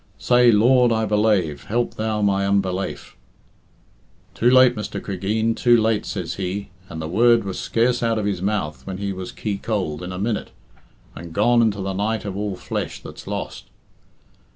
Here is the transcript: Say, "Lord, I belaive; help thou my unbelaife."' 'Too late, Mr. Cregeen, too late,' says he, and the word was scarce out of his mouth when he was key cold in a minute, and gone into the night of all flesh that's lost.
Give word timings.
Say, 0.17 0.51
"Lord, 0.51 0.91
I 0.91 1.05
belaive; 1.05 1.65
help 1.65 1.93
thou 1.93 2.23
my 2.23 2.43
unbelaife."' 2.47 3.15
'Too 4.33 4.49
late, 4.49 4.75
Mr. 4.75 4.99
Cregeen, 4.99 5.53
too 5.53 5.79
late,' 5.79 6.07
says 6.07 6.37
he, 6.41 6.69
and 6.89 6.99
the 6.99 7.07
word 7.07 7.43
was 7.43 7.59
scarce 7.59 8.01
out 8.01 8.17
of 8.17 8.25
his 8.25 8.41
mouth 8.41 8.87
when 8.87 8.97
he 8.97 9.13
was 9.13 9.31
key 9.31 9.59
cold 9.59 10.01
in 10.01 10.11
a 10.11 10.17
minute, 10.17 10.49
and 11.15 11.33
gone 11.33 11.61
into 11.61 11.81
the 11.81 11.93
night 11.93 12.25
of 12.25 12.35
all 12.35 12.55
flesh 12.55 12.99
that's 12.99 13.27
lost. 13.27 13.65